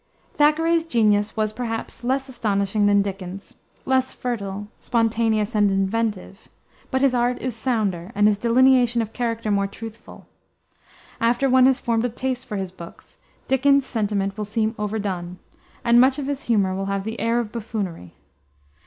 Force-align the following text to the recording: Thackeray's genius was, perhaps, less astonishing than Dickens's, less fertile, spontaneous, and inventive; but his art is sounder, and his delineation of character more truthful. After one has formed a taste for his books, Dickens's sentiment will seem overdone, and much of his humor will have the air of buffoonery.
Thackeray's 0.33 0.83
genius 0.83 1.37
was, 1.37 1.53
perhaps, 1.53 2.03
less 2.03 2.27
astonishing 2.27 2.87
than 2.87 3.03
Dickens's, 3.03 3.55
less 3.85 4.11
fertile, 4.11 4.67
spontaneous, 4.79 5.53
and 5.53 5.69
inventive; 5.69 6.49
but 6.89 7.03
his 7.03 7.13
art 7.13 7.37
is 7.39 7.55
sounder, 7.55 8.11
and 8.15 8.25
his 8.25 8.39
delineation 8.39 9.03
of 9.03 9.13
character 9.13 9.51
more 9.51 9.67
truthful. 9.67 10.25
After 11.19 11.47
one 11.47 11.67
has 11.67 11.79
formed 11.79 12.03
a 12.03 12.09
taste 12.09 12.47
for 12.47 12.57
his 12.57 12.71
books, 12.71 13.17
Dickens's 13.47 13.87
sentiment 13.87 14.35
will 14.39 14.45
seem 14.45 14.73
overdone, 14.79 15.37
and 15.83 16.01
much 16.01 16.17
of 16.17 16.25
his 16.25 16.45
humor 16.45 16.73
will 16.73 16.87
have 16.87 17.03
the 17.03 17.19
air 17.19 17.37
of 17.39 17.51
buffoonery. 17.51 18.15